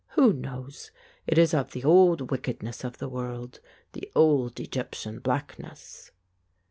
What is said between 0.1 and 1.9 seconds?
Who knows? It is of the